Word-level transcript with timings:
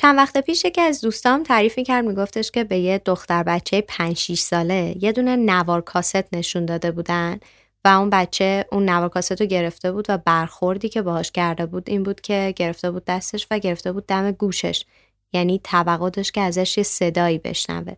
چند 0.00 0.16
وقت 0.16 0.38
پیش 0.38 0.64
یکی 0.64 0.80
از 0.80 1.00
دوستام 1.00 1.42
تعریف 1.42 1.78
کرد 1.78 2.04
میگفتش 2.04 2.50
که 2.50 2.64
به 2.64 2.78
یه 2.78 3.02
دختر 3.04 3.42
بچه 3.42 3.80
5 3.80 4.16
6 4.16 4.40
ساله 4.40 4.96
یه 5.00 5.12
دونه 5.12 5.36
نوار 5.36 5.80
کاست 5.80 6.34
نشون 6.34 6.64
داده 6.64 6.90
بودن 6.90 7.38
و 7.84 7.88
اون 7.88 8.10
بچه 8.10 8.66
اون 8.72 8.88
نوار 8.88 9.08
کاست 9.08 9.40
رو 9.40 9.46
گرفته 9.46 9.92
بود 9.92 10.06
و 10.08 10.18
برخوردی 10.18 10.88
که 10.88 11.02
باهاش 11.02 11.30
کرده 11.30 11.66
بود 11.66 11.90
این 11.90 12.02
بود 12.02 12.20
که 12.20 12.54
گرفته 12.56 12.90
بود 12.90 13.04
دستش 13.04 13.46
و 13.50 13.58
گرفته 13.58 13.92
بود 13.92 14.06
دم 14.06 14.30
گوشش. 14.30 14.84
یعنی 15.32 15.60
توقع 15.64 16.10
داشت 16.10 16.34
که 16.34 16.40
ازش 16.40 16.78
یه 16.78 16.84
صدایی 16.84 17.38
بشنوه. 17.38 17.92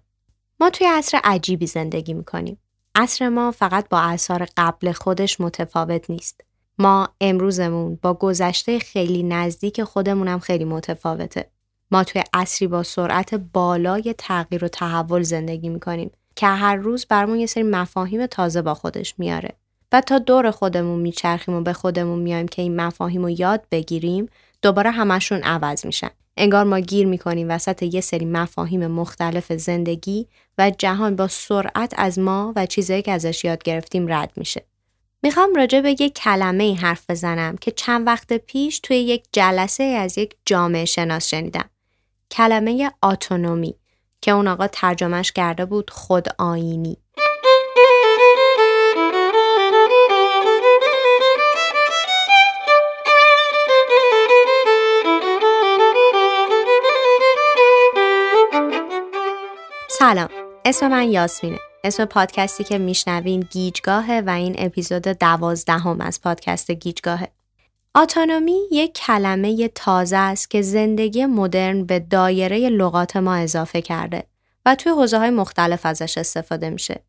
ما 0.61 0.71
توی 0.71 0.87
عصر 0.87 1.21
عجیبی 1.25 1.67
زندگی 1.67 2.15
می‌کنیم. 2.15 2.59
عصر 2.95 3.29
ما 3.29 3.51
فقط 3.51 3.89
با 3.89 4.01
اثار 4.01 4.47
قبل 4.57 4.93
خودش 4.93 5.41
متفاوت 5.41 6.11
نیست. 6.11 6.41
ما 6.79 7.09
امروزمون 7.21 7.99
با 8.03 8.15
گذشته 8.15 8.79
خیلی 8.79 9.23
نزدیک 9.23 9.83
خودمونم 9.83 10.39
خیلی 10.39 10.65
متفاوته. 10.65 11.51
ما 11.91 12.05
توی 12.05 12.23
عصری 12.33 12.69
با 12.69 12.83
سرعت 12.83 13.35
بالای 13.35 14.15
تغییر 14.19 14.65
و 14.65 14.69
تحول 14.69 15.23
زندگی 15.23 15.69
می‌کنیم 15.69 16.11
که 16.37 16.47
هر 16.47 16.77
روز 16.77 17.07
برامون 17.07 17.39
یه 17.41 17.47
سری 17.47 17.63
مفاهیم 17.63 18.27
تازه 18.27 18.63
با 18.63 18.75
خودش 18.75 19.15
میاره. 19.19 19.51
و 19.93 20.01
تا 20.01 20.19
دور 20.19 20.51
خودمون 20.51 21.01
میچرخیم 21.01 21.55
و 21.55 21.61
به 21.61 21.73
خودمون 21.73 22.19
میایم 22.19 22.49
که 22.49 22.63
این 22.63 22.81
مفاهیم 22.81 23.23
رو 23.23 23.31
یاد 23.31 23.63
بگیریم 23.71 24.29
دوباره 24.63 24.91
همشون 24.91 25.43
عوض 25.43 25.87
میشن. 25.87 26.11
انگار 26.37 26.65
ما 26.65 26.81
گیر 26.81 27.07
می‌کنیم 27.07 27.51
وسط 27.51 27.83
یه 27.83 28.01
سری 28.01 28.25
مفاهیم 28.25 28.87
مختلف 28.87 29.53
زندگی 29.53 30.27
و 30.59 30.71
جهان 30.79 31.17
با 31.17 31.29
سرعت 31.29 31.95
از 31.97 32.19
ما 32.19 32.53
و 32.57 32.67
چیزایی 32.67 33.03
که 33.03 33.13
ازش 33.13 33.45
یاد 33.45 33.63
گرفتیم 33.63 34.13
رد 34.13 34.33
میشه. 34.37 34.65
می‌خوام 35.23 35.55
راجع 35.55 35.81
به 35.81 35.91
یک 35.91 36.15
کلمه 36.15 36.75
حرف 36.75 37.11
بزنم 37.11 37.57
که 37.57 37.71
چند 37.71 38.07
وقت 38.07 38.33
پیش 38.33 38.81
توی 38.81 38.97
یک 38.97 39.25
جلسه 39.33 39.85
از 39.85 40.19
یک 40.19 40.35
جامعه 40.47 40.85
شناس 40.85 41.29
شنیدم. 41.29 41.71
کلمه 42.31 42.91
آتونومی 43.03 43.75
که 44.21 44.31
اون 44.31 44.49
آقا 44.49 44.67
ترجمهش 44.67 45.33
کرده 45.33 45.65
بود 45.65 45.91
خود 45.91 46.29
آینی 46.39 46.97
سلام 59.89 60.29
اسم 60.65 60.89
من 60.89 61.11
یاسمینه. 61.11 61.59
اسم 61.85 62.05
پادکستی 62.05 62.65
که 62.65 62.79
میشنوین 62.79 63.41
گیجگاهه 63.41 64.23
و 64.27 64.31
این 64.31 64.55
اپیزود 64.59 65.03
دوازدهم 65.03 66.01
از 66.01 66.21
پادکست 66.21 66.71
گیجگاهه. 66.71 67.29
آتونومی 67.95 68.61
یک 68.73 68.93
کلمه 68.93 69.69
تازه 69.69 70.17
است 70.17 70.51
که 70.51 70.63
زندگی 70.63 71.27
مدرن 71.27 71.85
به 71.85 71.99
دایره 71.99 72.69
لغات 72.69 73.17
ما 73.17 73.35
اضافه 73.35 73.83
کرده 73.83 74.25
و 74.67 74.75
توی 74.75 74.93
حوزه 74.93 75.19
های 75.19 75.31
مختلف 75.31 75.87
ازش 75.87 76.19
استفاده 76.19 76.71
میشه. 76.71 77.01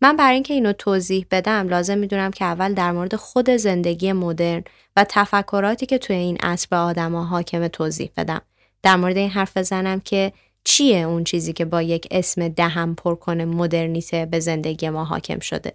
من 0.00 0.16
برای 0.16 0.34
اینکه 0.34 0.54
اینو 0.54 0.72
توضیح 0.72 1.26
بدم 1.30 1.68
لازم 1.68 1.98
می‌دونم 1.98 2.30
که 2.30 2.44
اول 2.44 2.74
در 2.74 2.92
مورد 2.92 3.16
خود 3.16 3.50
زندگی 3.50 4.12
مدرن 4.12 4.64
و 4.96 5.06
تفکراتی 5.08 5.86
که 5.86 5.98
توی 5.98 6.16
این 6.16 6.36
عصر 6.36 6.66
به 6.70 6.76
آدما 6.76 7.24
حاکم 7.24 7.68
توضیح 7.68 8.10
بدم. 8.16 8.40
در 8.82 8.96
مورد 8.96 9.16
این 9.16 9.30
حرف 9.30 9.56
بزنم 9.56 10.00
که 10.00 10.32
چیه 10.64 10.98
اون 10.98 11.24
چیزی 11.24 11.52
که 11.52 11.64
با 11.64 11.82
یک 11.82 12.08
اسم 12.10 12.48
دهم 12.48 12.94
پر 12.94 13.14
کنه 13.14 13.44
مدرنیته 13.44 14.26
به 14.26 14.40
زندگی 14.40 14.90
ما 14.90 15.04
حاکم 15.04 15.38
شده. 15.38 15.72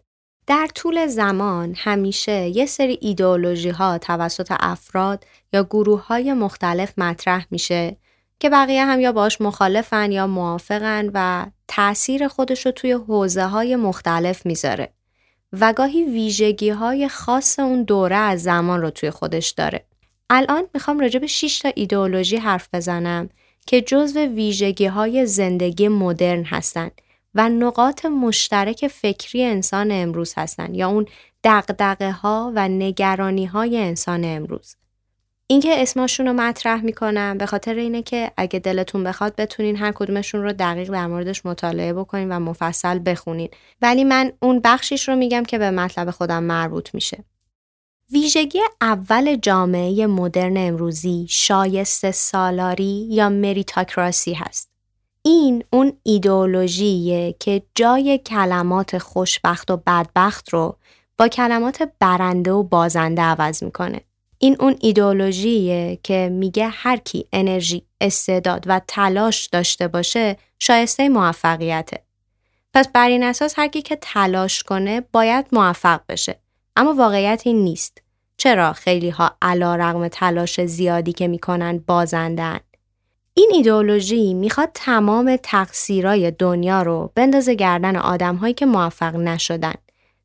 در 0.50 0.67
طول 0.75 1.08
زمان 1.08 1.73
همیشه 1.78 2.47
یه 2.47 2.66
سری 2.66 2.97
ایدئولوژی 3.02 3.69
ها 3.69 3.97
توسط 3.97 4.53
افراد 4.59 5.25
یا 5.53 5.64
گروه 5.64 6.08
های 6.08 6.33
مختلف 6.33 6.94
مطرح 6.97 7.45
میشه 7.52 7.97
که 8.39 8.50
بقیه 8.50 8.86
هم 8.86 9.00
یا 9.00 9.11
باش 9.11 9.42
مخالفن 9.42 10.11
یا 10.11 10.27
موافقن 10.27 11.11
و 11.14 11.45
تأثیر 11.67 12.27
خودش 12.27 12.66
رو 12.66 12.72
توی 12.72 12.92
حوزه 12.92 13.45
های 13.45 13.75
مختلف 13.75 14.45
می‌ذاره 14.45 14.89
و 15.54 15.73
گاهی 15.73 16.04
ویژگی 16.04 16.70
های 16.70 17.08
خاص 17.10 17.60
اون 17.60 17.83
دوره 17.83 18.16
از 18.16 18.43
زمان 18.43 18.81
رو 18.81 18.89
توی 18.89 19.10
خودش 19.11 19.49
داره. 19.49 19.86
الان 20.30 20.64
می‌خوام 20.73 20.99
راجع 20.99 21.20
به 21.20 21.27
6 21.27 21.60
تا 21.60 21.71
ایدئولوژی 21.76 22.37
حرف 22.37 22.67
بزنم 22.73 23.30
که 23.66 23.81
جزو 23.81 24.20
ویژگی 24.20 24.86
های 24.86 25.26
زندگی 25.26 25.87
مدرن 25.87 26.43
هستند 26.43 27.02
و 27.36 27.50
نقاط 27.50 28.06
مشترک 28.06 28.88
فکری 28.88 29.44
انسان 29.44 29.92
امروز 29.92 30.34
هستند 30.38 30.76
یا 30.76 30.90
اون 30.90 31.06
دقدقه 31.44 32.12
ها 32.12 32.52
و 32.56 32.67
نگرانی 32.67 33.45
های 33.45 33.78
انسان 33.78 34.26
امروز. 34.26 34.76
اینکه 35.48 35.82
اسماشون 35.82 36.28
رو 36.28 36.34
مطرح 36.34 36.82
می‌کنم 36.82 37.38
به 37.38 37.45
خاطر 37.45 37.73
اینه 37.73 38.02
که 38.02 38.32
اگه 38.38 38.60
دلتون 38.60 39.04
بخواد 39.04 39.36
بتونین 39.36 39.78
هر 39.78 39.92
کدومشون 39.92 40.44
رو 40.44 40.54
دقیق 40.54 40.92
در 40.92 41.08
موردش 41.08 41.45
مطالعه 41.45 41.94
بکنین 41.94 42.32
و 42.32 42.40
مفصل 42.40 43.00
بخونین 43.06 43.50
ولی 43.82 44.04
من 44.04 44.32
اون 44.42 44.60
بخشیش 44.64 45.10
رو 45.10 45.16
میگم 45.16 45.44
که 45.44 45.58
به 45.58 45.72
مطلب 45.72 46.11
خودم 46.11 46.44
مربوط 46.44 46.94
میشه. 46.94 47.23
ویژگی 48.11 48.60
اول 48.82 49.36
جامعه 49.36 50.08
مدرن 50.08 50.58
امروزی 50.58 51.26
شایسته 51.30 52.11
سالاری 52.11 53.08
یا 53.10 53.30
مریتاکراسی 53.30 54.34
هست. 54.34 54.68
این 55.30 55.64
اون 55.70 55.94
ایدئولوژیه 56.04 57.36
که 57.40 57.62
جای 57.76 58.17
کلمات 58.17 58.98
خوشبخت 58.98 59.72
و 59.72 59.78
بدبخت 59.78 60.50
رو 60.50 60.78
با 61.17 61.28
کلمات 61.28 61.90
برنده 62.00 62.52
و 62.52 62.64
بازنده 62.64 63.22
عوض 63.22 63.64
می‌کنه. 63.64 64.02
این 64.38 64.56
اون 64.60 64.76
ایدئولوژیه 64.82 66.00
که 66.04 66.30
میگه 66.32 66.67
هر 66.67 66.98
کی 66.98 67.26
انرژی، 67.34 67.84
استعداد 68.02 68.64
و 68.67 68.82
تلاش 68.88 69.45
داشته 69.45 69.88
باشه 69.88 70.38
شایسته 70.60 71.10
موفقیته. 71.10 72.04
پس 72.73 72.88
بر 72.88 73.08
این 73.08 73.23
اساس 73.23 73.54
هر 73.58 73.67
کی 73.67 73.82
که 73.82 73.98
تلاش 74.02 74.64
کنه 74.64 75.02
باید 75.11 75.46
موفق 75.52 76.02
بشه. 76.10 76.40
اما 76.76 76.94
واقعیت 76.94 77.42
این 77.46 77.64
نیست. 77.64 78.02
چرا 78.38 78.73
خیلی 78.73 79.10
ها 79.10 79.32
علا 79.42 79.76
رغم 79.76 80.08
تلاش 80.08 80.61
زیادی 80.61 81.14
که 81.14 81.28
می‌کنن 81.28 81.78
بازندن؟ 81.78 82.60
این 83.39 83.52
ایدئولوژی 83.54 84.33
می‌خواد 84.33 84.70
تمام 84.73 85.38
تقصیرای 85.44 86.32
دنیا 86.32 86.82
رو 86.82 87.11
بندازه 87.16 87.55
گردن 87.55 87.95
آدمهایی 87.95 88.54
که 88.54 88.66
موفق 88.66 89.16
نشدن. 89.16 89.73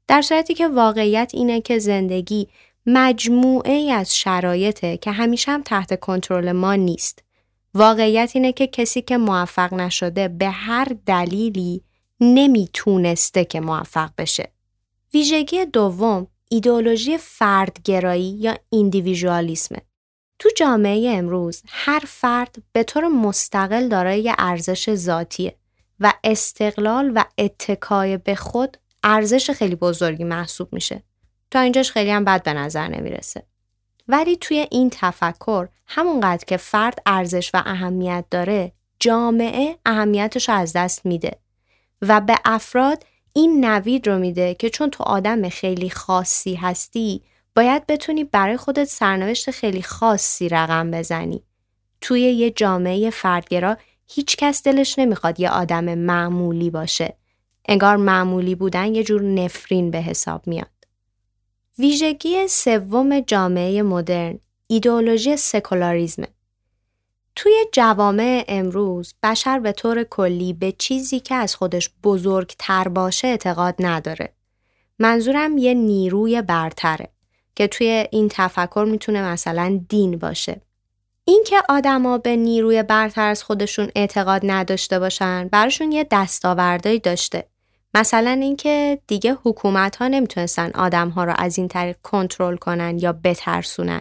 در 0.08 0.22
صورتی 0.22 0.54
که 0.54 0.68
واقعیت 0.68 1.30
اینه 1.34 1.60
که 1.60 1.78
زندگی 1.78 2.48
مجموعه 2.86 3.72
ای 3.72 3.92
از 3.92 4.16
شرایطه 4.16 4.96
که 4.96 5.10
همیشه 5.10 5.52
هم 5.52 5.62
تحت 5.62 6.00
کنترل 6.00 6.52
ما 6.52 6.74
نیست. 6.74 7.24
واقعیت 7.74 8.30
اینه 8.34 8.52
که 8.52 8.66
کسی 8.66 9.02
که 9.02 9.16
موفق 9.16 9.74
نشده 9.74 10.28
به 10.28 10.48
هر 10.48 10.96
دلیلی 11.06 11.82
نمی‌تونسته 12.20 13.44
که 13.44 13.60
موفق 13.60 14.10
بشه. 14.18 14.52
ویژگی 15.14 15.64
دوم 15.64 16.26
ایدئولوژی 16.50 17.18
فردگرایی 17.18 18.36
یا 18.40 18.54
ایندیویژوالیسمه. 18.70 19.78
تو 20.44 20.50
جامعه 20.56 21.16
امروز 21.16 21.62
هر 21.68 22.02
فرد 22.06 22.56
به 22.72 22.82
طور 22.82 23.08
مستقل 23.08 23.88
دارای 23.88 24.34
ارزش 24.38 24.94
ذاتیه 24.94 25.56
و 26.00 26.12
استقلال 26.24 27.12
و 27.14 27.24
اتکای 27.38 28.16
به 28.16 28.34
خود 28.34 28.76
ارزش 29.02 29.50
خیلی 29.50 29.74
بزرگی 29.74 30.24
محسوب 30.24 30.72
میشه. 30.72 31.02
تا 31.50 31.60
اینجاش 31.60 31.92
خیلی 31.92 32.10
هم 32.10 32.24
بد 32.24 32.42
به 32.42 32.52
نظر 32.52 32.88
نمی‌رسه. 32.88 33.42
ولی 34.08 34.36
توی 34.36 34.66
این 34.70 34.90
تفکر 34.92 35.68
همونقدر 35.86 36.44
که 36.44 36.56
فرد 36.56 36.98
ارزش 37.06 37.50
و 37.54 37.62
اهمیت 37.66 38.24
داره 38.30 38.72
جامعه 39.00 39.78
اهمیتش 39.86 40.48
از 40.48 40.72
دست 40.72 41.06
میده 41.06 41.38
و 42.02 42.20
به 42.20 42.34
افراد 42.44 43.06
این 43.32 43.64
نوید 43.64 44.08
رو 44.08 44.18
میده 44.18 44.54
که 44.54 44.70
چون 44.70 44.90
تو 44.90 45.04
آدم 45.04 45.48
خیلی 45.48 45.90
خاصی 45.90 46.54
هستی 46.54 47.22
باید 47.54 47.86
بتونی 47.86 48.24
برای 48.24 48.56
خودت 48.56 48.84
سرنوشت 48.84 49.50
خیلی 49.50 49.82
خاصی 49.82 50.48
رقم 50.48 50.90
بزنی. 50.90 51.42
توی 52.00 52.20
یه 52.20 52.50
جامعه 52.50 53.10
فردگرا 53.10 53.76
هیچ 54.06 54.36
کس 54.36 54.62
دلش 54.62 54.98
نمی‌خواد 54.98 55.40
یه 55.40 55.50
آدم 55.50 55.94
معمولی 55.94 56.70
باشه. 56.70 57.16
انگار 57.68 57.96
معمولی 57.96 58.54
بودن 58.54 58.94
یه 58.94 59.04
جور 59.04 59.22
نفرین 59.22 59.90
به 59.90 59.98
حساب 59.98 60.46
میاد. 60.46 60.70
ویژگی 61.78 62.48
سوم 62.48 63.20
جامعه 63.20 63.82
مدرن 63.82 64.38
ایدئولوژی 64.66 65.36
سکولاریزمه. 65.36 66.28
توی 67.36 67.52
جوامع 67.72 68.44
امروز 68.48 69.14
بشر 69.22 69.58
به 69.58 69.72
طور 69.72 70.04
کلی 70.04 70.52
به 70.52 70.72
چیزی 70.72 71.20
که 71.20 71.34
از 71.34 71.54
خودش 71.54 71.90
بزرگتر 72.02 72.88
باشه 72.88 73.28
اعتقاد 73.28 73.74
نداره. 73.78 74.34
منظورم 74.98 75.58
یه 75.58 75.74
نیروی 75.74 76.42
برتره 76.42 77.13
که 77.54 77.66
توی 77.66 78.06
این 78.10 78.28
تفکر 78.32 78.86
می‌تونه 78.90 79.22
مثلا 79.22 79.80
دین 79.88 80.18
باشه. 80.18 80.60
اینکه 81.24 81.56
آدما 81.68 82.18
به 82.18 82.36
نیروی 82.36 82.82
برتر 82.82 83.28
از 83.28 83.42
خودشون 83.42 83.90
اعتقاد 83.94 84.40
نداشته 84.44 84.98
باشن 84.98 85.48
براشون 85.48 85.92
یه 85.92 86.06
دستاوردهایی 86.10 86.98
داشته. 86.98 87.46
مثلا 87.94 88.30
اینکه 88.30 88.98
دیگه 89.06 89.36
حکومت 89.44 89.96
ها 89.96 90.08
نمی‌تونستن 90.08 90.70
آدم 90.70 91.08
ها 91.08 91.24
رو 91.24 91.32
از 91.36 91.58
این 91.58 91.68
طریق 91.68 91.96
کنترل 92.02 92.56
کنن 92.56 92.98
یا 92.98 93.12
بترسونن. 93.12 94.00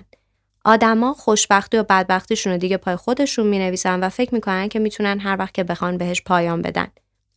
آدما 0.65 1.13
خوشبختی 1.13 1.77
و 1.77 1.83
بدبختیشون 1.83 2.53
رو 2.53 2.59
دیگه 2.59 2.77
پای 2.77 2.95
خودشون 2.95 3.47
می 3.47 3.59
نویسن 3.59 3.99
و 3.99 4.09
فکر 4.09 4.33
می‌کنن 4.33 4.67
که 4.67 4.79
می‌تونن 4.79 5.19
هر 5.19 5.35
وقت 5.39 5.53
که 5.53 5.63
بخوان 5.63 5.97
بهش 5.97 6.21
پایان 6.21 6.61
بدن. 6.61 6.87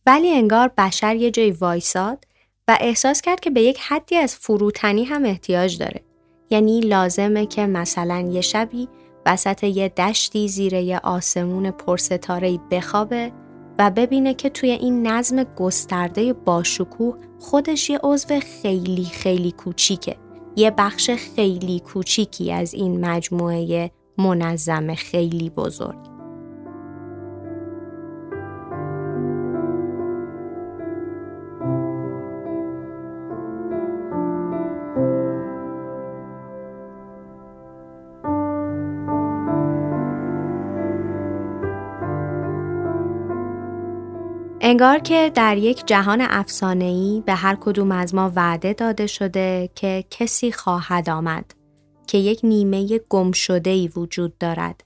ولی 0.05 0.29
انگار 0.29 0.71
بشر 0.77 1.15
یه 1.15 1.31
جای 1.31 1.51
وایساد 1.51 2.26
و 2.67 2.77
احساس 2.81 3.21
کرد 3.21 3.39
که 3.39 3.49
به 3.49 3.61
یک 3.61 3.79
حدی 3.79 4.15
از 4.15 4.35
فروتنی 4.35 5.03
هم 5.03 5.25
احتیاج 5.25 5.77
داره. 5.77 6.01
یعنی 6.49 6.79
لازمه 6.79 7.45
که 7.45 7.65
مثلا 7.65 8.19
یه 8.19 8.41
شبی 8.41 8.87
وسط 9.25 9.63
یه 9.63 9.89
دشتی 9.89 10.47
زیر 10.47 10.73
یه 10.73 10.99
آسمون 10.99 11.71
پرستارهی 11.71 12.59
بخوابه 12.71 13.31
و 13.79 13.91
ببینه 13.91 14.33
که 14.33 14.49
توی 14.49 14.71
این 14.71 15.07
نظم 15.07 15.43
گسترده 15.43 16.33
باشکوه 16.33 17.15
خودش 17.39 17.89
یه 17.89 17.99
عضو 18.03 18.39
خیلی 18.39 19.05
خیلی 19.05 19.51
کوچیکه. 19.51 20.15
یه 20.55 20.71
بخش 20.71 21.09
خیلی 21.09 21.79
کوچیکی 21.79 22.51
از 22.51 22.73
این 22.73 23.05
مجموعه 23.05 23.91
منظم 24.17 24.95
خیلی 24.95 25.49
بزرگ. 25.49 26.16
انگار 44.61 44.99
که 44.99 45.31
در 45.35 45.57
یک 45.57 45.85
جهان 45.85 46.21
افسانه‌ای 46.21 47.23
به 47.25 47.33
هر 47.33 47.57
کدوم 47.61 47.91
از 47.91 48.15
ما 48.15 48.31
وعده 48.35 48.73
داده 48.73 49.07
شده 49.07 49.69
که 49.75 50.05
کسی 50.09 50.51
خواهد 50.51 51.09
آمد 51.09 51.45
که 52.07 52.17
یک 52.17 52.39
نیمه 52.43 52.99
گم 53.09 53.31
ای 53.65 53.89
وجود 53.95 54.37
دارد 54.37 54.83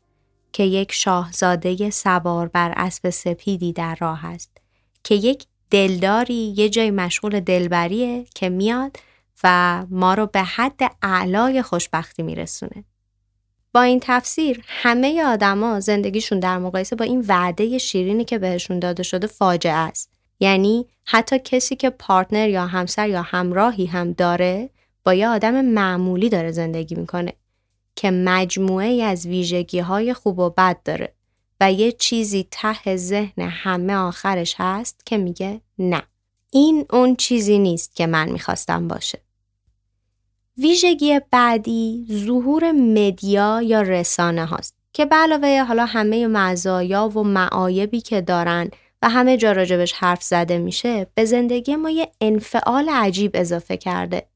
که 0.52 0.64
یک 0.64 0.92
شاهزاده 0.92 1.90
سوار 1.90 2.48
بر 2.48 2.74
اسب 2.78 3.10
سپیدی 3.10 3.74
در 3.74 3.96
راه 4.00 4.26
است 4.26 4.58
که 5.04 5.16
یک 5.16 5.46
دلداری 5.70 6.54
یه 6.58 6.70
جای 6.70 6.92
مشغول 6.92 7.40
دلبریه 7.40 8.26
که 8.36 8.50
میاد 8.50 8.98
و 9.44 9.86
ما 9.90 10.14
رو 10.14 10.28
به 10.28 10.44
حد 10.44 10.80
اعلای 11.02 11.62
خوشبختی 11.62 12.24
میرسونه. 12.24 12.84
با 13.74 13.82
این 13.82 14.00
تفسیر 14.04 14.64
همه 14.68 15.24
آدما 15.24 15.80
زندگیشون 15.80 16.40
در 16.40 16.58
مقایسه 16.58 16.96
با 16.96 17.06
این 17.06 17.26
وعده 17.28 17.78
شیرینی 17.78 18.26
که 18.26 18.38
بهشون 18.38 18.80
داده 18.80 19.04
شده 19.04 19.28
فاجعه 19.28 19.74
است. 19.74 20.12
یعنی 20.40 20.86
حتی 21.06 21.40
کسی 21.40 21.76
که 21.76 21.90
پارتنر 21.90 22.50
یا 22.50 22.66
همسر 22.66 23.10
یا 23.10 23.22
همراهی 23.22 23.86
هم 23.86 24.14
داره 24.14 24.70
با 25.04 25.14
یه 25.14 25.28
آدم 25.28 25.62
معمولی 25.62 26.30
داره 26.30 26.52
زندگی 26.52 26.96
می‌کنه 26.96 27.34
که 27.96 28.12
مجموعه 28.12 28.88
ای 28.88 29.02
از 29.02 29.26
ویژگی 29.26 29.80
های 29.80 30.14
خوب 30.14 30.40
و 30.40 30.50
بد 30.50 30.84
داره 30.86 31.14
و 31.62 31.72
یه 31.72 31.92
چیزی 31.92 32.48
ته 32.52 32.98
ذهن 32.98 33.44
همه 33.44 33.96
آخرش 33.96 34.56
هست 34.58 35.06
که 35.06 35.18
میگه 35.18 35.62
نه 35.80 36.04
این 36.52 36.86
اون 36.90 37.16
چیزی 37.16 37.60
نیست 37.60 37.96
که 37.96 38.08
من 38.08 38.30
می‌خواستم 38.30 38.88
باشه. 38.88 39.20
ویژگی 40.58 41.22
بعدی 41.32 42.08
ظهور 42.12 42.72
مدیا 42.72 43.62
یا 43.62 43.82
رسانه 43.82 44.46
هاست 44.46 44.76
که 44.94 45.06
به 45.06 45.16
علاوه 45.16 45.64
حالا 45.64 45.86
همه 45.86 46.28
مزایا 46.28 47.08
و 47.08 47.24
معایبی 47.24 48.02
که 48.02 48.22
دارن 48.22 48.70
و 49.02 49.10
همه 49.10 49.38
جا 49.38 49.52
راجبش 49.52 49.94
حرف 49.94 50.24
زده 50.24 50.58
میشه 50.58 51.08
به 51.16 51.26
زندگی 51.26 51.76
ما 51.76 51.90
یه 51.90 52.12
انفعال 52.22 52.90
عجیب 52.90 53.32
اضافه 53.34 53.78
کرده. 53.78 54.28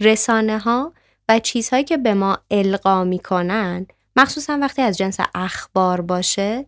رسانه 0.00 0.58
ها 0.58 0.92
و 1.28 1.38
چیزهایی 1.38 1.84
که 1.84 1.96
به 1.96 2.14
ما 2.14 2.38
القا 2.50 3.04
می‌کنن 3.04 3.86
مخصوصا 4.16 4.58
وقتی 4.60 4.82
از 4.82 4.98
جنس 4.98 5.16
اخبار 5.34 6.00
باشه 6.00 6.66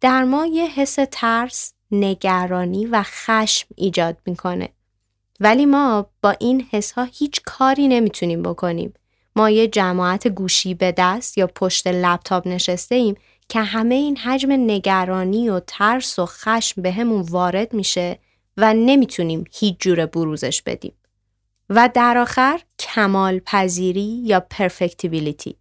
در 0.00 0.24
ما 0.24 0.46
یه 0.46 0.66
حس 0.66 0.98
ترس، 1.10 1.72
نگرانی 1.90 2.86
و 2.86 3.02
خشم 3.02 3.68
ایجاد 3.76 4.16
می‌کنه. 4.26 4.68
ولی 5.40 5.66
ما 5.66 6.06
با 6.22 6.30
این 6.30 6.66
حس 6.70 6.92
ها 6.92 7.04
هیچ 7.04 7.40
کاری 7.44 7.88
نمی‌تونیم 7.88 8.42
بکنیم. 8.42 8.94
ما 9.36 9.50
یه 9.50 9.68
جماعت 9.68 10.28
گوشی 10.28 10.74
به 10.74 10.94
دست 10.98 11.38
یا 11.38 11.46
پشت 11.46 11.86
لپتاپ 11.86 12.48
نشسته 12.48 12.94
ایم 12.94 13.14
که 13.48 13.60
همه 13.60 13.94
این 13.94 14.16
حجم 14.16 14.52
نگرانی 14.52 15.48
و 15.48 15.60
ترس 15.60 16.18
و 16.18 16.26
خشم 16.26 16.82
به 16.82 16.92
همون 16.92 17.20
وارد 17.20 17.74
میشه 17.74 18.18
و 18.56 18.74
نمی‌تونیم 18.74 19.44
هیچ 19.52 19.76
جور 19.80 20.06
بروزش 20.06 20.62
بدیم. 20.62 20.92
و 21.70 21.90
در 21.94 22.18
آخر 22.18 22.60
کمال 22.78 23.38
پذیری 23.38 24.20
یا 24.24 24.40
پرفکتیبیلیتی 24.40 25.56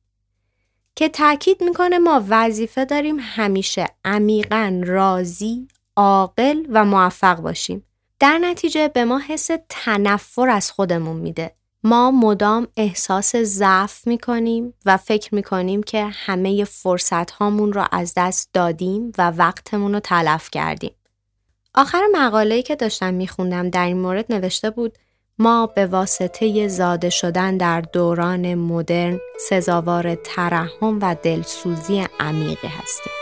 که 0.96 1.10
تاکید 1.10 1.64
می‌کنه 1.64 1.98
ما 1.98 2.24
وظیفه 2.30 2.86
داریم 2.86 3.18
همیشه 3.20 3.86
عمیقا 4.06 4.82
راضی، 4.86 5.68
عاقل 5.96 6.66
و 6.70 6.86
موفق 6.86 7.36
باشیم. 7.36 7.84
در 8.20 8.38
نتیجه 8.38 8.88
به 8.88 9.06
ما 9.06 9.20
حس 9.20 9.50
تنفر 9.70 10.50
از 10.50 10.72
خودمون 10.72 11.16
میده. 11.16 11.56
ما 11.84 12.12
مدام 12.12 12.68
احساس 12.78 13.36
ضعف 13.36 14.08
می‌کنیم 14.08 14.74
و 14.86 14.98
فکر 14.98 15.36
می‌کنیم 15.36 15.84
که 15.84 16.06
همه 16.06 16.64
فرصت 16.64 17.32
هامون 17.32 17.74
رو 17.74 17.86
از 17.92 18.14
دست 18.18 18.50
دادیم 18.54 19.12
و 19.18 19.32
وقتمون 19.32 19.94
رو 19.94 20.00
تلف 20.00 20.50
کردیم. 20.52 20.92
آخر 21.76 22.04
مقاله‌ای 22.14 22.64
که 22.64 22.76
داشتم 22.76 23.14
میخوندم 23.14 23.70
در 23.70 23.86
این 23.86 23.98
مورد 23.98 24.34
نوشته 24.34 24.70
بود 24.70 24.98
ما 25.40 25.68
به 25.68 25.86
واسطه 25.86 26.68
زاده 26.68 27.10
شدن 27.10 27.58
در 27.58 27.82
دوران 27.82 28.56
مدرن 28.56 29.20
سزاوار 29.50 30.16
ترحم 30.16 31.00
و 31.02 31.16
دلسوزی 31.24 32.08
عمیقی 32.20 32.68
هستیم. 32.68 33.14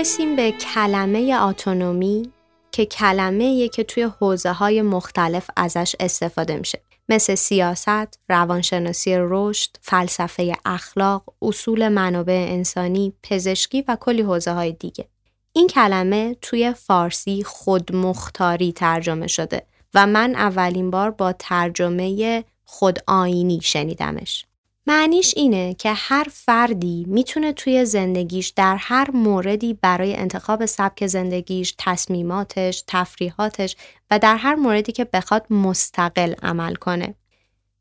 می‌رسیم 0.00 0.36
به 0.36 0.52
کلمه 0.52 1.36
آتونومی 1.36 2.32
که 2.72 2.86
کلمه 2.86 3.68
که 3.68 3.84
توی 3.84 4.02
حوزه 4.02 4.52
های 4.52 4.82
مختلف 4.82 5.50
ازش 5.56 5.96
استفاده 6.00 6.56
میشه 6.56 6.80
مثل 7.08 7.34
سیاست، 7.34 8.18
روانشناسی 8.28 9.14
رشد، 9.18 9.70
فلسفه 9.82 10.56
اخلاق، 10.64 11.24
اصول 11.42 11.88
منابع 11.88 12.46
انسانی، 12.48 13.12
پزشکی 13.22 13.84
و 13.88 13.96
کلی 14.00 14.22
حوزه 14.22 14.52
های 14.52 14.72
دیگه. 14.72 15.08
این 15.52 15.66
کلمه 15.66 16.36
توی 16.40 16.72
فارسی 16.72 17.42
خودمختاری 17.44 18.72
ترجمه 18.72 19.26
شده 19.26 19.62
و 19.94 20.06
من 20.06 20.34
اولین 20.34 20.90
بار 20.90 21.10
با 21.10 21.32
ترجمه 21.32 22.44
خود 22.64 22.98
آینی 23.06 23.60
شنیدمش. 23.62 24.46
معنیش 24.86 25.34
اینه 25.36 25.74
که 25.74 25.92
هر 25.92 26.26
فردی 26.32 27.04
می‌تونه 27.08 27.52
توی 27.52 27.84
زندگیش 27.84 28.48
در 28.48 28.76
هر 28.76 29.10
موردی 29.10 29.74
برای 29.74 30.16
انتخاب 30.16 30.66
سبک 30.66 31.06
زندگیش، 31.06 31.74
تصمیماتش، 31.78 32.84
تفریحاتش 32.86 33.76
و 34.10 34.18
در 34.18 34.36
هر 34.36 34.54
موردی 34.54 34.92
که 34.92 35.04
بخواد 35.04 35.52
مستقل 35.52 36.34
عمل 36.42 36.74
کنه. 36.74 37.14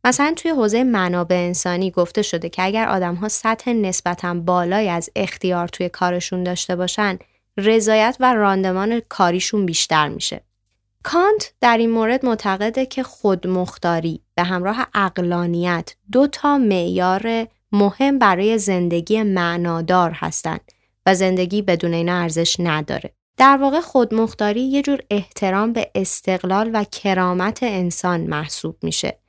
مثلا 0.04 0.34
توی 0.38 0.52
حوزه 0.52 0.84
منابع 0.84 1.36
انسانی 1.36 1.92
گفته 1.92 2.22
شده 2.22 2.50
که 2.50 2.64
اگر 2.64 2.88
آدم 2.88 3.16
ها 3.16 3.28
سطح 3.28 3.72
نسبتا 3.72 4.34
بالای 4.34 4.90
از 4.90 5.10
اختیار 5.16 5.68
توی 5.68 5.90
کارشون 5.90 6.44
داشته 6.44 6.76
باشن، 6.76 7.20
رضایت 7.58 8.18
و 8.20 8.34
راندمان 8.34 9.02
کاریشون 9.10 9.66
بیشتر 9.66 10.08
میشه. 10.08 10.42
کانت 11.04 11.54
در 11.62 11.78
این 11.78 11.90
مورد 11.90 12.26
معتقده 12.26 12.86
که 12.86 13.04
خودمختاری 13.04 14.22
به 14.36 14.44
همراه 14.44 14.88
اقلانیت 14.94 15.96
دو 16.12 16.28
تا 16.28 16.58
معیار 16.58 17.48
مهم 17.72 18.20
برای 18.20 18.58
زندگی 18.58 19.24
معنادار 19.24 20.12
هستند 20.14 20.72
و 21.06 21.16
زندگی 21.16 21.62
بدون 21.62 21.94
اینا 21.94 22.14
ارزش 22.14 22.56
نداره. 22.60 23.14
در 23.38 23.58
واقع 23.58 23.80
خودمختاری 23.80 24.62
یه 24.62 24.82
جور 24.82 25.00
احترام 25.10 25.74
به 25.74 25.92
استقلال 25.96 26.72
و 26.74 26.84
کرامت 26.84 27.64
انسان 27.64 28.22
محسوب 28.22 28.78
میشه. 28.84 29.20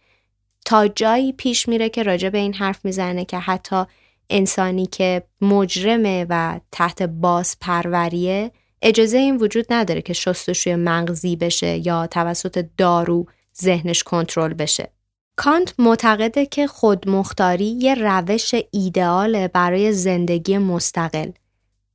تا 0.65 0.89
جایی 0.89 1.33
پیش 1.33 1.69
میره 1.69 1.89
که 1.89 2.03
راجع 2.03 2.29
به 2.29 2.39
این 2.39 2.55
حرف 2.55 2.85
می‌زنه 2.85 3.25
که 3.25 3.39
حتی 3.39 3.85
انسانی 4.31 4.87
که 4.87 5.23
مجرمه 5.41 6.27
و 6.29 6.61
تحت 6.73 7.03
باز 7.03 7.57
پروریه 7.61 8.50
اجازه 8.83 9.19
این 9.19 9.37
وجود 9.37 9.67
نداره 9.71 10.03
که 10.03 10.13
شستشوی 10.13 10.77
مغزی 10.77 11.37
بشه 11.37 11.87
یا 11.87 12.07
توسط 12.07 12.67
دارو 12.77 13.27
ذهنش 13.63 14.03
کنترل 14.03 14.55
بشه. 14.55 14.93
کانت 15.37 15.75
معتقده 15.79 16.47
که 16.47 16.67
خودمختاری 16.67 17.65
یه 17.65 17.95
روش 17.95 18.55
ایدئال 18.71 19.47
برای 19.47 19.93
زندگی 19.93 20.59
مستقل. 20.59 21.31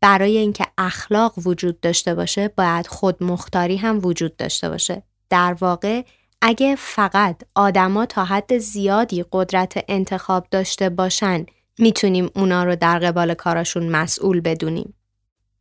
برای 0.02 0.38
اینکه 0.38 0.66
اخلاق 0.78 1.34
وجود 1.46 1.80
داشته 1.80 2.16
باشه 2.16 2.48
باید 2.48 2.88
خودمختاری 2.88 3.78
هم 3.78 4.06
وجود 4.06 4.38
داشته 4.38 4.70
باشه. 4.70 5.04
در 5.30 5.58
واقع 5.60 6.02
اگه 6.42 6.76
فقط 6.76 7.42
آدما 7.56 8.06
تا 8.06 8.26
حد 8.26 8.58
زیادی 8.58 9.26
قدرت 9.32 9.84
انتخاب 9.88 10.48
داشته 10.52 10.90
باشن 10.90 11.46
می‌تونیم 11.80 12.30
اونا 12.36 12.64
رو 12.64 12.76
در 12.76 13.00
قبال 13.00 13.34
کاراشون 13.34 13.90
مسئول 13.90 14.40
بدونیم. 14.40 14.95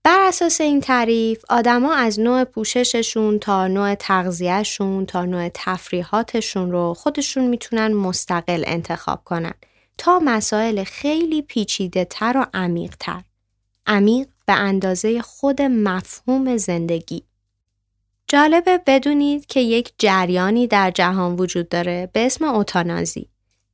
بر 0.04 0.20
اساس 0.28 0.60
این 0.60 0.80
تعریف 0.80 1.44
آدما 1.50 1.94
از 1.94 2.20
نوع 2.20 2.44
پوشششون 2.44 3.38
تا 3.38 3.66
نوع 3.66 3.94
تغذیهشون 3.94 5.06
تا 5.06 5.24
نوع 5.24 5.50
تفریحاتشون 5.54 6.72
رو 6.72 6.94
خودشون 6.94 7.46
می‌تونن 7.46 7.92
مستقل 7.92 8.62
انتخاب 8.66 9.24
کنن 9.24 9.54
تا 9.98 10.20
مسائل 10.24 10.84
خیلی 10.84 11.42
پیچیده 11.42 12.04
تر 12.04 12.36
و 12.36 12.46
عمیق 12.54 12.94
تر. 13.00 13.22
عمیق 13.86 14.28
به 14.46 14.52
اندازه 14.52 15.22
خود 15.22 15.62
مفهوم 15.62 16.56
زندگی. 16.56 17.22
جالبه 18.28 18.80
بدونید 18.86 19.46
که 19.46 19.60
یک 19.60 19.92
جریانی 19.98 20.66
در 20.66 20.90
جهان 20.90 21.36
وجود 21.36 21.68
داره 21.68 22.10
به 22.12 22.26
اسم 22.26 22.44
اوتانازی 22.44 23.28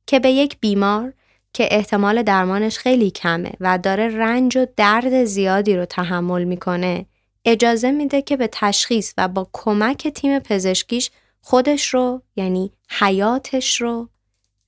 که 0.07 0.19
به 0.19 0.29
یک 0.29 0.59
بیمار 0.59 1.13
که 1.53 1.67
احتمال 1.71 2.23
درمانش 2.23 2.77
خیلی 2.77 3.11
کمه 3.11 3.51
و 3.59 3.77
داره 3.77 4.07
رنج 4.07 4.57
و 4.57 4.65
درد 4.77 5.23
زیادی 5.25 5.75
رو 5.75 5.85
تحمل 5.85 6.43
می‌کنه 6.43 7.05
اجازه 7.45 7.91
میده 7.91 8.21
که 8.21 8.37
به 8.37 8.49
تشخیص 8.51 9.13
و 9.17 9.27
با 9.27 9.49
کمک 9.53 10.07
تیم 10.07 10.39
پزشکیش 10.39 11.11
خودش 11.41 11.93
رو 11.93 12.21
یعنی 12.35 12.71
حیاتش 12.89 13.81
رو 13.81 14.09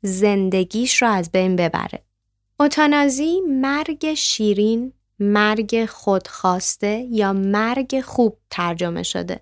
زندگیش 0.02 1.02
رو 1.02 1.08
از 1.08 1.32
بین 1.32 1.56
ببره. 1.56 2.04
اوتانازی 2.60 3.42
مرگ 3.42 4.14
شیرین، 4.14 4.94
مرگ 5.20 5.86
خودخواسته 5.86 7.08
یا 7.10 7.34
مرگ 7.34 8.02
خوب 8.02 8.38
ترجمه 8.50 9.04
شده 9.04 9.40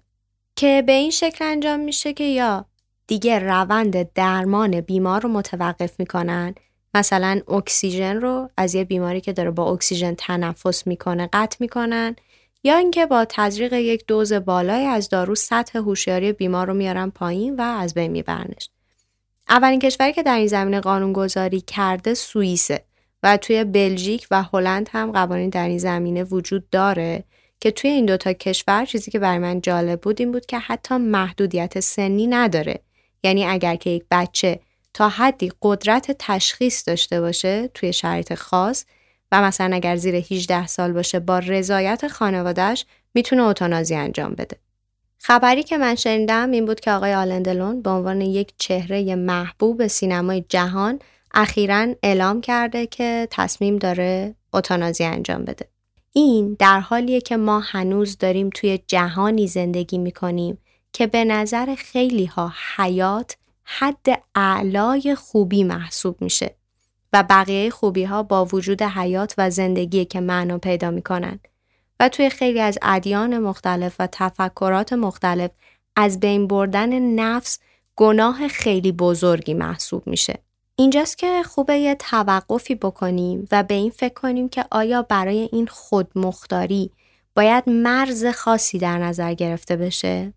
که 0.56 0.84
به 0.86 0.92
این 0.92 1.12
شکل 1.12 1.46
انجام 1.46 1.80
میشه 1.80 2.14
که 2.14 2.24
یا 2.24 2.66
دیگه 3.08 3.40
روند 3.40 4.14
درمان 4.14 4.82
بیمار 4.82 5.22
رو 5.22 5.30
متوقف 5.30 6.00
می‌کنن 6.00 6.56
مثلا 6.94 7.42
اکسیژن 7.48 8.22
رو 8.22 8.50
از 8.58 8.76
یه 8.76 8.84
بیماری 8.84 9.22
که 9.22 9.34
داره 9.34 9.52
با 9.52 9.72
اکسیژن 9.72 10.14
تنفس 10.14 10.88
می‌کنه 10.88 11.30
قطع 11.34 11.58
می‌کنن 11.60 12.16
یا 12.64 12.78
اینکه 12.78 13.06
با 13.06 13.26
تزریق 13.30 13.74
یک 13.74 14.06
دوز 14.08 14.34
بالای 14.34 14.86
از 14.86 15.10
دارو 15.10 15.36
سطح 15.36 15.80
هوشیاری 15.80 16.34
بیمار 16.34 16.68
رو 16.68 16.74
میارن 16.74 17.10
پایین 17.10 17.56
و 17.56 17.62
از 17.62 17.94
بین 17.94 18.12
میبرنش. 18.12 18.70
اولین 19.50 19.80
کشوری 19.80 20.14
که 20.14 20.24
در 20.24 20.38
این 20.38 20.48
زمینه 20.48 20.80
قانونگذاری 20.80 21.62
کرده 21.62 22.14
سوئیسه 22.14 22.86
و 23.24 23.38
توی 23.38 23.64
بلژیک 23.64 24.28
و 24.32 24.44
هلند 24.44 24.90
هم 24.92 25.12
قوانین 25.12 25.50
در 25.50 25.68
این 25.68 25.78
زمینه 25.78 26.24
وجود 26.24 26.70
داره 26.70 27.24
که 27.60 27.72
توی 27.72 27.90
این 27.90 28.06
دوتا 28.06 28.34
کشور 28.34 28.86
چیزی 28.86 29.12
که 29.12 29.20
برای 29.20 29.38
من 29.38 29.62
جالب 29.62 30.02
بود 30.02 30.22
این 30.22 30.32
بود 30.32 30.46
که 30.46 30.60
حتی 30.60 30.98
محدودیت 30.98 31.80
سنی 31.80 32.28
نداره 32.28 32.80
یعنی 33.24 33.46
اگر 33.46 33.76
که 33.76 33.90
یک 33.90 34.04
بچه 34.12 34.60
تا 34.94 35.10
حدی 35.10 35.52
قدرت 35.62 36.16
تشخیص 36.20 36.88
داشته 36.88 37.22
باشه 37.22 37.70
توی 37.74 37.94
شرایط 37.94 38.34
خاص 38.34 38.86
و 39.32 39.42
مثلا 39.42 39.76
اگر 39.76 39.96
زیر 39.96 40.16
18 40.16 40.68
سال 40.68 40.94
باشه 40.94 41.20
با 41.20 41.40
رضایت 41.40 42.08
خانوادهش 42.08 42.86
می‌تونه 43.14 43.42
اوتانازی 43.42 43.96
انجام 43.96 44.34
بده. 44.34 44.58
خبری 45.18 45.64
که 45.64 45.78
من 45.78 45.96
شنیدم 45.96 46.52
این 46.52 46.66
بود 46.66 46.80
که 46.80 46.92
آقای 46.92 47.14
آلندلون 47.14 47.82
به 47.82 47.90
عنوان 47.90 48.22
یک 48.22 48.54
چهره 48.58 49.16
محبوب 49.16 49.88
سینمای 49.88 50.46
جهان 50.50 51.00
اخیرا 51.34 51.88
اعلام 52.04 52.42
کرده 52.42 52.88
که 52.88 53.28
تصمیم 53.32 53.78
داره 53.78 54.36
اوتانازی 54.54 55.04
انجام 55.04 55.46
بده. 55.46 55.68
این 56.14 56.56
در 56.60 56.80
حالیه 56.80 57.22
که 57.22 57.38
ما 57.38 57.60
هنوز 57.60 58.18
داریم 58.18 58.50
توی 58.50 58.80
جهانی 58.88 59.48
زندگی 59.48 59.98
می‌کنیم 59.98 60.58
که 60.94 61.08
به 61.08 61.26
نظر 61.26 61.76
خیلی 61.76 62.26
ها 62.26 62.54
حیات 62.78 63.36
حد 63.64 64.24
اعلای 64.36 65.16
خوبی 65.16 65.64
محسوب 65.64 66.22
میشه 66.22 66.56
و 67.14 67.24
بقیه 67.30 67.70
خوبی 67.70 68.04
ها 68.04 68.24
با 68.24 68.46
وجود 68.46 68.82
حیات 68.82 69.34
و 69.38 69.50
زندگی 69.50 70.06
که 70.06 70.20
معنا 70.20 70.58
پیدا 70.58 70.92
می‌کنن 70.92 71.40
و 72.00 72.10
توی 72.10 72.30
خیلی 72.30 72.60
از 72.60 72.78
ادیان 72.82 73.40
مختلف 73.40 73.96
و 74.00 74.08
تفکرات 74.12 74.94
مختلف 74.94 75.52
از 75.96 76.20
بین 76.20 76.48
بردن 76.48 77.00
نفس 77.00 77.60
گناه 77.96 78.48
خیلی 78.48 78.92
بزرگی 78.92 79.54
محسوب 79.54 80.08
میشه. 80.08 80.40
اینجاست 80.76 81.18
که 81.18 81.44
خوبه 81.44 81.78
یه 81.78 81.96
توقفی 81.96 82.76
بکنیم 82.76 83.48
و 83.52 83.64
به 83.64 83.74
این 83.74 83.92
فکر 83.92 84.14
کنیم 84.14 84.50
که 84.50 84.66
آیا 84.72 85.02
برای 85.02 85.50
این 85.52 85.68
خودمختاری 85.68 86.92
باید 87.36 87.70
مرز 87.70 88.26
خاصی 88.26 88.78
در 88.78 88.98
نظر 88.98 89.34
گرفته 89.34 89.76
بشه؟ 89.76 90.34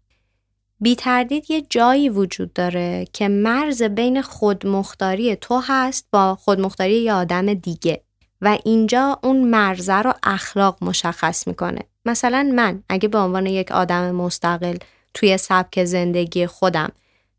بی 0.84 0.94
تردید 0.96 1.50
یه 1.50 1.62
جایی 1.70 2.08
وجود 2.08 2.52
داره 2.52 3.06
که 3.12 3.28
مرز 3.28 3.82
بین 3.82 4.22
خودمختاری 4.22 5.36
تو 5.36 5.62
هست 5.66 6.06
با 6.12 6.34
خودمختاری 6.34 6.94
یه 6.94 7.12
آدم 7.12 7.54
دیگه 7.54 8.00
و 8.40 8.58
اینجا 8.64 9.18
اون 9.22 9.44
مرزه 9.44 9.94
رو 9.94 10.14
اخلاق 10.22 10.78
مشخص 10.84 11.46
می‌کنه. 11.46 11.80
مثلا 12.04 12.50
من 12.54 12.82
اگه 12.88 13.08
به 13.08 13.18
عنوان 13.18 13.46
یک 13.46 13.72
آدم 13.72 14.10
مستقل 14.10 14.76
توی 15.14 15.38
سبک 15.38 15.84
زندگی 15.84 16.46
خودم 16.46 16.92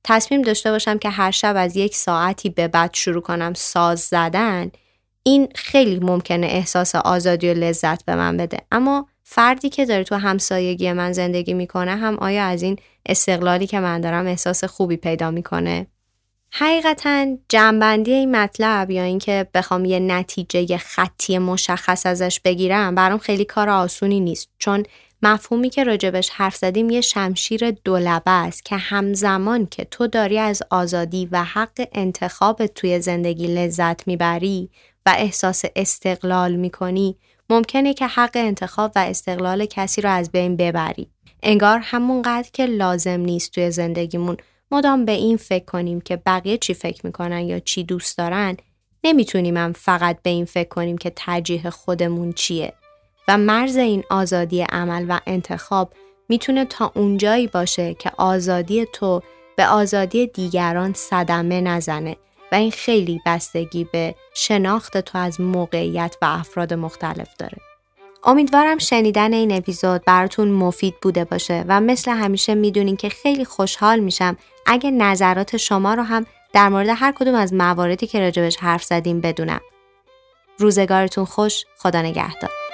تصمیم 0.04 0.42
داشته 0.42 0.72
باشم 0.72 0.98
که 0.98 1.10
هر 1.10 1.32
شب 1.32 1.54
از 1.58 1.78
یک 1.78 1.96
ساعتی 1.96 2.50
به 2.50 2.68
بعد 2.68 2.94
شروع 2.94 3.22
کنم 3.22 3.54
ساز 3.54 4.00
زدن 4.00 4.72
این 5.24 5.48
خیلی 5.56 6.00
ممکنه 6.00 6.48
احساس 6.48 6.96
آزادی 6.96 7.50
و 7.50 7.54
لذت 7.54 8.06
به 8.06 8.16
من 8.16 8.38
بده 8.38 8.58
اما 8.72 9.08
فردی 9.28 9.70
که 9.70 9.86
داره 9.86 10.04
تو 10.04 10.16
همسایگی 10.16 10.94
من 10.94 11.14
زندگی 11.14 11.54
می‌کنه 11.54 11.96
هم 11.96 12.16
آیا 12.16 12.46
از 12.46 12.62
این 12.62 12.78
استقلالی 13.06 13.68
که 13.68 13.80
من 13.80 14.02
دارم 14.02 14.28
احساس 14.28 14.64
خوبی 14.64 14.98
پیدا 14.98 15.32
می‌کنه؟ 15.32 15.88
حقیقتا 16.52 17.38
جنبندی 17.50 18.14
این 18.14 18.36
مطلب 18.36 18.92
یا 18.92 19.04
اینکه 19.04 19.48
بخوام 19.54 19.86
یه 19.86 20.00
نتیجه 20.00 20.78
خطی 20.78 21.38
مشخص 21.38 22.06
ازش 22.06 22.40
بگیرم 22.40 22.96
برام 22.96 23.20
خیلی 23.20 23.46
کار 23.46 23.70
آسونی 23.70 24.20
نیست. 24.20 24.50
چون 24.58 24.84
مفهومی 25.22 25.70
که 25.70 25.84
راجبش 25.84 26.30
حرف 26.30 26.56
زدیم 26.56 26.90
یه 26.90 27.02
شمشیر 27.02 27.72
دولبه 27.72 28.32
است 28.32 28.66
که 28.66 28.78
همزمان 28.78 29.66
که 29.66 29.86
تو 29.86 30.08
داری 30.08 30.40
از 30.40 30.64
آزادی 30.70 31.30
و 31.32 31.44
حق 31.44 31.88
انتخاب 31.92 32.66
توی 32.66 33.00
زندگی 33.00 33.48
لذت 33.48 34.08
می‌بری 34.08 34.70
و 35.06 35.16
احساس 35.18 35.62
استقلال 35.76 36.56
می‌کنی 36.56 37.18
ممکنه 37.50 37.94
که 37.94 38.08
حق 38.08 38.32
انتخاب 38.36 38.92
و 38.96 39.00
استقلال 39.00 39.66
کسی 39.66 40.02
رو 40.02 40.10
از 40.10 40.32
بین 40.32 40.58
ببری. 40.58 41.08
انگار 41.44 41.80
همونقدر 41.84 42.50
که 42.54 42.66
لازم 42.66 43.20
نیست 43.20 43.52
توی 43.52 43.72
زندگیمون 43.72 44.38
مدام 44.72 45.06
به 45.06 45.12
این 45.12 45.38
فکر 45.38 45.66
کنیم 45.66 46.02
که 46.02 46.16
بقیه 46.16 46.58
چی 46.58 46.74
فکر 46.74 47.06
می‌کنن 47.06 47.40
یا 47.40 47.60
چی 47.60 47.84
دوست 47.84 48.18
دارن 48.18 48.58
نمی‌تونیم 49.04 49.58
هم 49.58 49.74
فقط 49.74 50.22
به 50.22 50.30
این 50.30 50.46
فکر 50.46 50.70
کنیم 50.70 50.98
که 50.98 51.10
ترجیح 51.10 51.70
خودمون 51.70 52.34
چیه 52.34 52.74
و 53.28 53.38
مرز 53.38 53.76
این 53.76 54.04
آزادی 54.10 54.62
عمل 54.62 55.06
و 55.10 55.20
انتخاب 55.28 55.94
می‌تونه 56.30 56.66
تا 56.66 56.92
اونجایی 56.96 57.48
باشه 57.48 57.94
که 57.94 58.12
آزادی 58.18 58.86
تو 58.94 59.22
به 59.56 59.68
آزادی 59.68 60.28
دیگران 60.28 60.94
صدمه 60.94 61.62
نزنه 61.62 62.16
و 62.52 62.56
این 62.56 62.72
خیلی 62.72 63.22
بستگی 63.26 63.84
به 63.84 64.16
شناخت 64.34 64.98
تو 64.98 65.18
از 65.18 65.42
موقعیت 65.42 66.16
و 66.22 66.26
افراد 66.26 66.74
مختلف 66.74 67.30
داره. 67.38 67.58
امیدوارم 68.24 68.78
شنیدن 68.78 69.34
این 69.34 69.52
اپیزود 69.52 70.06
براتون 70.06 70.48
مفید 70.48 70.96
بوده 71.02 71.26
باشه 71.26 71.66
و 71.68 71.82
مثل 71.82 72.12
همیشه 72.12 72.56
می‌دونین 72.56 72.98
که 72.98 73.10
خیلی 73.10 73.46
خوشحال 73.46 74.00
میشم 74.00 74.38
اگه 74.66 74.92
نظرات 74.92 75.58
شما 75.58 75.94
رو 75.94 76.04
هم 76.04 76.26
در 76.54 76.70
مورد 76.70 76.90
هر 76.90 77.12
کدوم 77.12 77.36
از 77.36 77.54
مواردی 77.54 78.08
که 78.08 78.20
راجبش 78.20 78.58
حرف 78.58 78.84
زدیم 78.84 79.22
بدونم. 79.22 79.62
روزگارتون 80.60 81.26
خوش، 81.26 81.66
خدا 81.78 82.02
نگهدار. 82.02 82.65